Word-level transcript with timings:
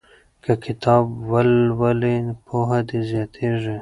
که 0.43 0.53
کتاب 0.65 1.03
ولولې 1.31 2.15
پوهه 2.45 2.79
دې 2.87 2.99
زیاتیږي. 3.09 3.69